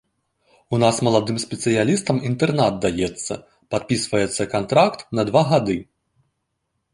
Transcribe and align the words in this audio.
У 0.75 0.77
нас 0.83 0.95
маладым 1.07 1.35
спецыялістам 1.43 2.21
інтэрнат 2.29 2.79
даецца, 2.85 3.33
падпісваецца 3.75 4.49
кантракт 4.55 4.99
на 5.21 5.29
два 5.29 5.43
гады. 5.53 5.77